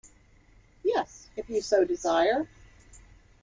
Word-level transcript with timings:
Yes, 0.83 1.29
If 1.37 1.47
you 1.47 1.61
so 1.61 1.85
desire. 1.85 2.47